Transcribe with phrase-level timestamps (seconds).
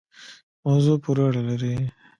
[0.65, 1.73] موضوع پوری اړه لری